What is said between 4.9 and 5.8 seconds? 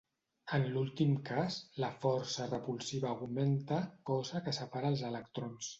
els electrons.